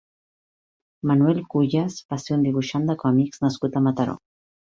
Manuel 1.11 1.41
Cuyas 1.51 1.99
va 2.15 2.19
ser 2.23 2.33
un 2.37 2.47
dibuixant 2.47 2.89
de 2.89 2.97
còmics 3.05 3.45
nascut 3.45 3.79
a 3.79 3.85
Mataró. 3.91 4.19